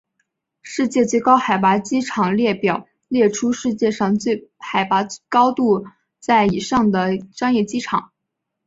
[0.63, 4.17] 世界最高海拔机场列表列出世界上
[4.57, 5.85] 海拔高度
[6.19, 8.11] 在及以上的商业机场。